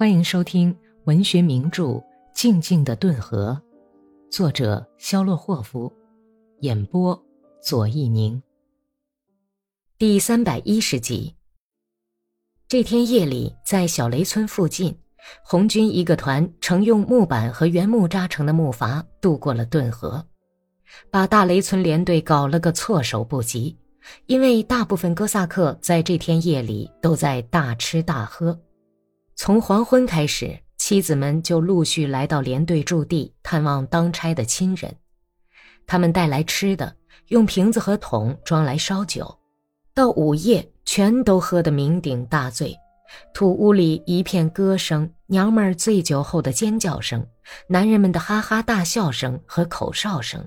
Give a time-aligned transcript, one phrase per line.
[0.00, 0.74] 欢迎收听
[1.04, 1.84] 文学名著
[2.32, 3.60] 《静静的顿河》，
[4.34, 5.92] 作者肖洛霍夫，
[6.60, 7.22] 演播
[7.62, 8.42] 左一宁。
[9.98, 11.36] 第三百一十集。
[12.66, 14.98] 这天夜里，在小雷村附近，
[15.44, 20.24] 红军一个团乘用木板和原木扎成的木筏渡过了顿河，
[21.10, 23.76] 把大雷村连队搞了个措手不及。
[24.24, 28.58] 因为大部分哥萨克在这天夜里都在大吃大喝。
[29.42, 34.94] 从黄昏开始，妻子们就陆续来到连队驻地探望当差的亲人。
[35.86, 36.94] 他们带来吃的，
[37.28, 39.38] 用瓶子和桶装来烧酒。
[39.94, 42.76] 到午夜，全都喝得酩酊大醉。
[43.32, 47.26] 土屋里一片歌声，娘们儿醉酒后的尖叫声，
[47.66, 50.46] 男人们的哈哈大笑声和口哨声。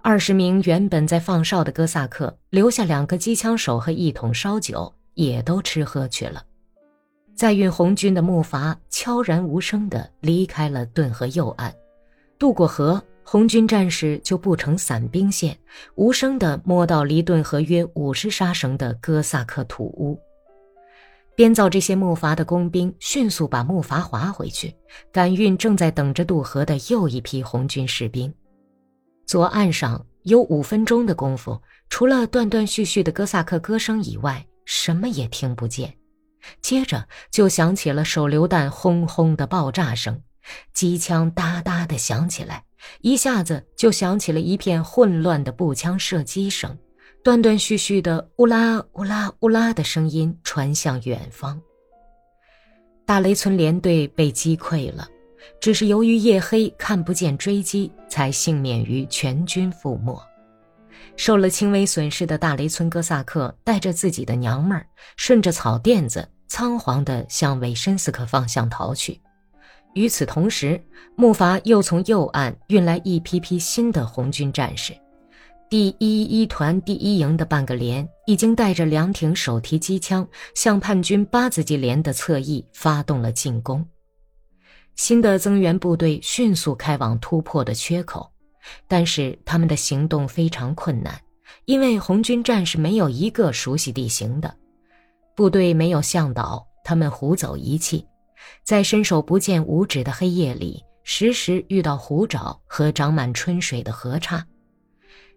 [0.00, 6.44] 二十名原本在放哨的哥萨克，留下两个机枪手和一桶烧酒，也都吃喝去了。
[7.40, 11.74] 载运红军的木筏悄然无声地离开了顿河右岸，
[12.38, 15.56] 渡过河，红军战士就布成散兵线，
[15.94, 20.20] 无声地摸到离顿河约五十沙绳的哥萨克土屋。
[21.34, 24.74] 编造这些木筏的工兵迅速把木筏划回去，
[25.10, 28.30] 赶运正在等着渡河的又一批红军士兵。
[29.24, 35.90] 左岸上有五分钟的功夫，除了断断续续的哥萨克歌声以外，什么也听不见。
[36.60, 40.22] 接着就响起了手榴弹轰轰的爆炸声，
[40.72, 42.64] 机枪哒哒的响起来，
[43.00, 46.76] 一下子就响起了一片混乱的步枪射击声，
[47.22, 51.60] 断断续续的乌拉乌拉乌拉的声音传向远方。
[53.04, 55.08] 大雷村连队被击溃了，
[55.60, 60.29] 只是由于夜黑看不见追击，才幸免于全军覆没。
[61.16, 69.20] 受了轻微损失的大雷村哥萨克带着自己的娘们儿，顺着草甸子仓皇地向韦申斯克方向逃去。
[69.94, 70.80] 与此同时，
[71.16, 74.94] 木筏又从右岸运来一批批新的红军战士。
[75.68, 83.86] 第一一团第一营的半个连已经带着凉亭手提机枪，向叛军八子级连的侧翼发动了进攻。
[84.96, 88.30] 新的增援部队迅速开往突破的缺口。
[88.86, 91.20] 但是他们的行动非常困难，
[91.64, 94.54] 因为红军战士没有一个熟悉地形的，
[95.34, 98.06] 部队没有向导，他们胡走一气，
[98.64, 104.46] 在伸手不见五指的黑夜里，时时遇到虎爪和长满春水的河岔，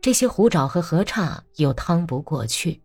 [0.00, 2.80] 这些虎爪和河岔又趟不过去。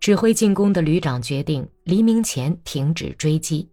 [0.00, 3.68] 指挥进攻的旅长决定黎明前停止追击，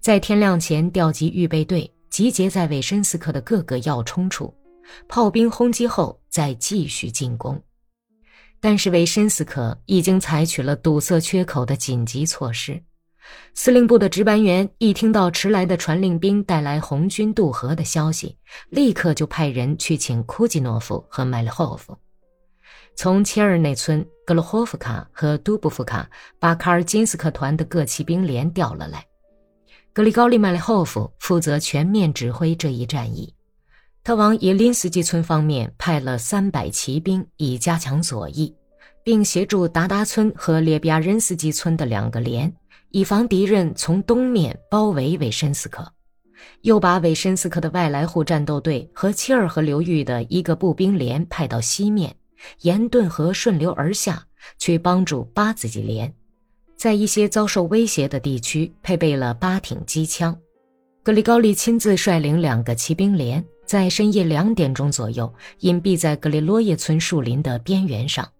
[0.00, 4.54] 在天亮前调集预备队，集结在韦申斯克的各个要冲处。
[5.08, 7.62] 炮兵轰击后，再继续进攻。
[8.60, 12.82] 但是维申斯克已经采取了堵塞缺口的紧急措施。
[13.54, 18.36] 司令部的值班员一听到迟来的传令兵带来红军渡河的消息，
[18.70, 21.96] 立刻就派人去请库季诺夫和麦利霍夫，
[22.96, 29.04] 从切尔内村、格罗霍夫卡和杜布夫卡把卡尔金斯克团的各骑兵连调了来。
[29.92, 33.32] 格里高利·麦利霍夫负责全面指挥这一战役。
[34.04, 38.52] 他往野林斯基村方面派了三百骑兵，以加强左翼，
[39.04, 42.52] 并协助达达村和列比亚任斯基村的两个连，
[42.90, 45.92] 以防敌人从东面包围韦申斯克。
[46.62, 52.12] 又把韦申斯克的外来户战斗队和切尔河流域的一个步兵连派到西面，
[52.62, 54.26] 沿顿河顺流而下，
[54.58, 56.12] 去帮助八子级连。
[56.76, 60.36] 在一些遭受威胁的地区，配备了八挺机枪。
[61.04, 63.44] 格里高利亲自率领两个骑兵连。
[63.72, 68.30] 在深夜两点钟左右，隐蔽在格列洛叶村树林的边缘上，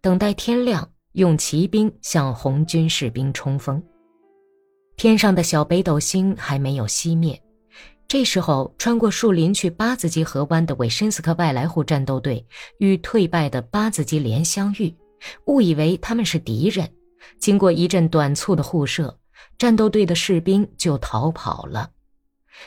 [0.00, 3.82] 等待天亮，用骑兵向红军士兵冲锋。
[4.96, 7.42] 天上的小北斗星还没有熄灭，
[8.06, 12.46] 这时候穿过树林去八子基河湾的韦申斯克外来户战斗队
[12.78, 14.94] 与退败的八子基连相遇，
[15.46, 16.88] 误以为他们是敌人。
[17.40, 19.18] 经过一阵短促的互射，
[19.58, 21.90] 战斗队的士兵就逃跑了。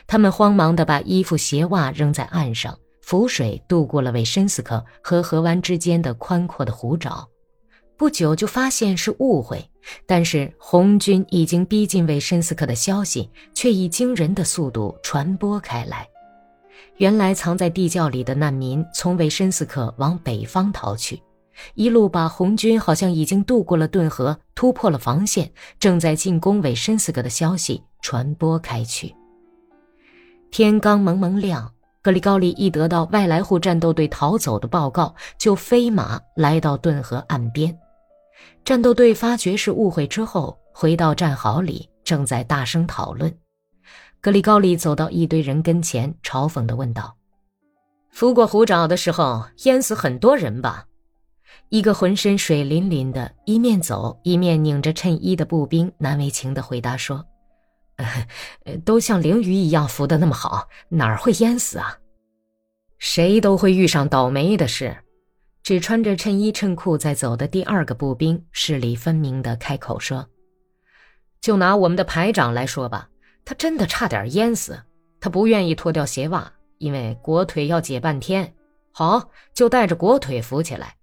[0.08, 7.26] 他们慌忙地把衣服鞋袜扔在岸上，浮水渡过了韦申斯克和河湾之间的宽阔的湖沼。
[7.98, 9.70] 不久就发现是误会，
[10.06, 16.08] 但是红军已经逼近韦申斯克的消息却以惊人的速度传播开来。
[16.96, 21.22] 原来藏在地窖里的难民从韦申斯克往北方逃去，
[21.74, 29.14] 一路把红军好像已经渡过了顿河，突破了防线，正在进攻韦申斯克的消息传播开去。
[30.52, 37.78] 天刚蒙蒙亮，格里高利一得到外来户战斗队逃走的报告，就飞马来到顿河岸边。
[38.66, 43.34] 战斗队发觉是误会之后，回到战壕里，正在大声讨论。
[44.22, 47.16] 格里高利走到一堆人跟前，嘲讽地问道
[48.12, 50.86] ：“拂过虎爪的时候，淹死很多人吧？”
[51.70, 57.24] 一个浑身水淋淋的、一面走一面拧着衬衣的步兵难为情地回答说
[58.86, 61.98] ：“都像鲮鱼一样浮得那么好，哪儿会淹死啊？
[62.98, 64.96] 谁都会遇上倒霉的事。”
[65.62, 70.28] 只穿着衬衣衬裤在走的第二个步兵势力分明地开口说
[71.42, 73.08] ：“就拿我们的排长来说吧。”
[73.46, 74.80] 他真的差点淹死，
[75.20, 78.52] 他不愿意脱掉鞋袜，因为裹腿要解半天。
[78.92, 80.96] 好，就带着裹腿浮起来，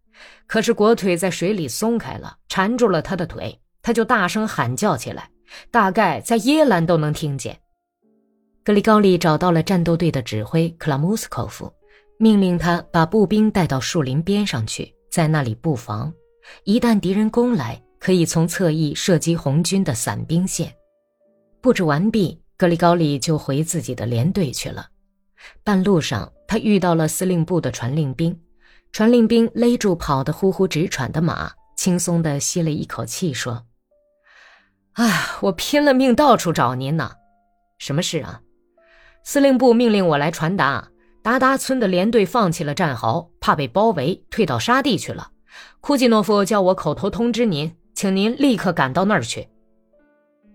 [0.46, 5.30] 可是裹腿在水里松开了，缠住了他的腿，他就大声喊叫起来，
[5.70, 7.58] 大概在耶兰都能听见。
[8.64, 11.72] 格里高利找到了战斗队的指挥克拉姆斯科夫，
[12.18, 16.12] 命令他把步兵带到树林边上去，在那里布防，
[16.64, 20.72] 一旦敌人攻来，可以从侧翼射击红军的散兵线。
[21.60, 24.88] 布置完毕，格里高利就回自己的连队去了。
[25.62, 28.36] 半路上，他遇到了司令部的传令兵，
[28.90, 33.64] 传令兵勒住跑得呼呼直喘的马，轻松地吸了一口气，说
[34.96, 37.12] ：“哎，我拼了命到处找您呢，
[37.76, 38.40] 什么事啊？
[39.24, 40.88] 司令部命令我来传达，
[41.22, 45.28] 达达村的连队放弃了战壕，怕被包围，退到沙地去了。
[45.82, 49.46] 库季诺夫叫我口头通知您，请您立刻赶到那儿去。”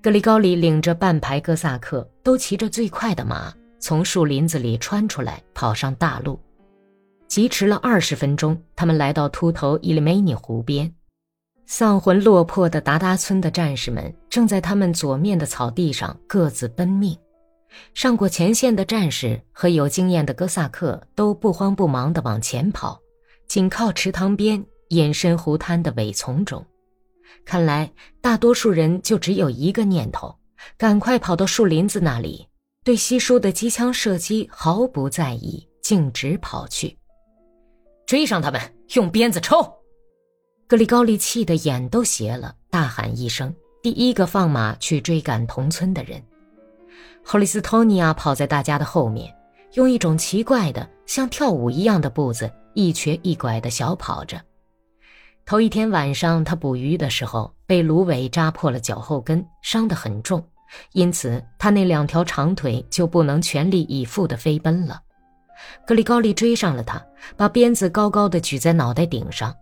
[0.02, 6.40] 格里高里领着半排哥萨克，都骑着最快的马，从树林子里穿出来，跑上大路。
[7.28, 10.92] 疾驰了二十分钟，他们来到秃头伊利梅尼湖边。
[11.74, 17.18] 丧魂落魄的达达村的战士们正在他们左面的草地上各自奔命。
[17.94, 23.00] 上过前线的战士和有经验的哥萨克都不慌不忙地往前跑，
[23.48, 26.62] 紧靠池塘边，隐身湖滩的苇丛中。
[27.46, 27.90] 看来，
[28.20, 30.36] 大多数人就只有一个念头：
[30.78, 32.46] 赶快跑到树林子那里，
[32.84, 36.98] 对稀疏的机枪射击毫不在意，径直跑去，
[38.06, 38.60] 追上他们，
[38.96, 39.81] 用鞭子抽！
[40.72, 43.54] 格里高利气得眼都斜了，大喊一声，
[43.84, 46.24] 第一个放马去追赶同村的人。
[47.26, 49.36] 霍利斯托尼亚跑在大家的后面，
[49.74, 54.42] 用一种奇怪的、像跳舞一样的步子，一瘸一拐的小跑着。
[55.46, 60.42] 头一天晚上，他捕鱼的时候被芦苇扎破了脚后跟，伤得很重，
[60.94, 65.02] 因此他那两条长腿就不能全力以赴地飞奔了。
[65.86, 69.54] 格里高利追上了他，把鞭子高高的举在脑袋顶上。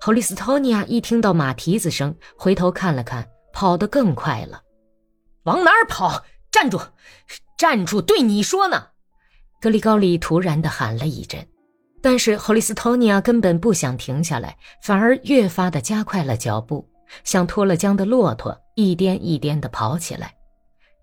[0.00, 4.62] 侯利斯托尼亚一听到马蹄子声，回头看了看，跑得更快了。
[5.42, 6.24] 往哪儿跑？
[6.52, 6.80] 站住！
[7.56, 8.00] 站住！
[8.00, 8.88] 对你说呢！
[9.60, 11.44] 格里高利突然地喊了一阵。
[12.00, 16.88] 但是霍利斯托尼亚根本不想停下来，反而越发的加快了脚步，
[17.24, 20.32] 像脱了缰的骆驼，一颠一颠地跑起来。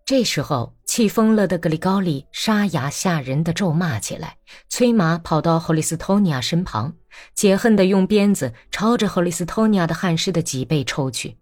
[0.06, 4.38] 这时候，气疯了的格里高利沙哑吓人的咒骂起来，
[4.70, 6.94] 催马跑到霍利斯托尼亚身旁，
[7.34, 11.38] 解恨地用鞭子朝着霍利斯托尼亚的汗湿的脊背抽去。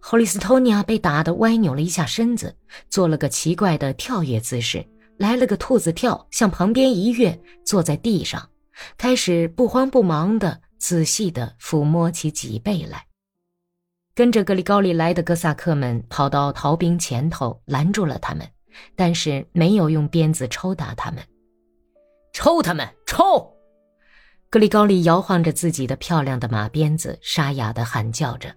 [0.00, 2.56] 霍利斯托尼亚被打得歪扭了一下身子，
[2.90, 4.84] 做了个奇怪的跳跃姿势，
[5.16, 8.48] 来了个兔子跳，向旁边一跃，坐在地上。
[8.96, 13.06] 开始不慌不忙地仔细地抚摸起脊背来。
[14.14, 18.48] 跟着格里高利来的哥萨克们跑到逃兵前头，拦住了他们，
[18.96, 21.22] 但是没有用鞭子抽打他们。
[22.32, 22.88] 抽他们！
[23.06, 23.52] 抽！
[24.50, 28.54] 格里高利摇晃着自己的漂亮的马鞭子，沙哑地喊叫着。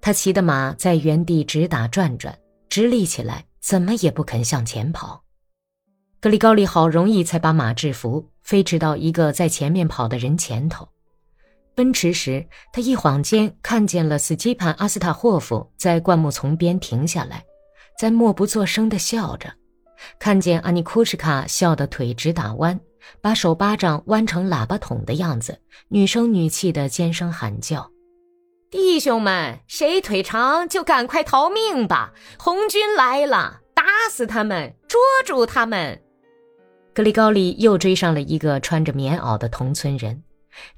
[0.00, 5.24] 他骑的马在原地直打转转，直立起来，怎么也不肯向前跑。
[6.20, 8.28] 格里高利好容易才把马制服。
[8.42, 10.88] 飞驰到一个在前面跑的人前头，
[11.76, 17.44] 奔驰时，他一晃间看见了斯基潘·阿斯塔霍夫在灌木丛边停下来，
[17.96, 19.54] 在默不作声地笑着。
[20.18, 22.78] 看见阿尼库什卡笑得腿直打弯，
[23.20, 27.90] 把手巴掌弯成喇叭筒的样子，女声女气的尖声喊叫
[28.70, 32.12] ：“弟兄们，谁腿长就赶快逃命吧！
[32.38, 36.00] 红军来了，打死他们，捉住他们！”
[36.94, 40.22] 格里高利又追上了一个穿着棉袄的同村人，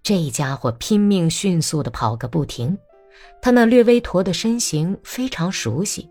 [0.03, 2.79] 这家伙拼命迅速地跑个不停，
[3.43, 6.09] 他那略微驼的身形非常熟悉，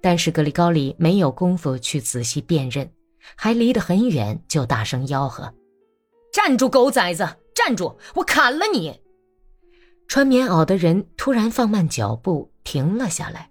[0.00, 2.90] 但是格里高利没有功夫去仔细辨认，
[3.36, 5.54] 还离得很远就大声吆喝
[6.32, 7.26] ：“站住，狗崽子！
[7.54, 7.96] 站住！
[8.14, 9.00] 我砍了你！”
[10.08, 13.50] 穿棉袄的人突然放慢脚步，停了下来，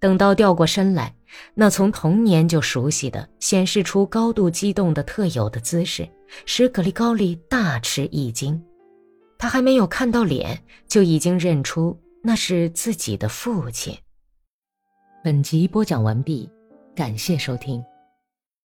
[0.00, 1.14] 等到掉过身来。
[1.54, 6.08] 那从童年就熟悉的、显示出高度激动的特有的姿势，
[6.44, 8.62] 使格里高利大吃一惊。
[9.38, 13.96] 他还没有看到脸，就已经认出那是自己的父亲。
[15.24, 16.50] 本集播讲完毕，
[16.94, 17.82] 感谢收听。